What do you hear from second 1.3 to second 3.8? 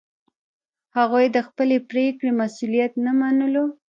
د خپلې پرېکړې مسوولیت نه منلو.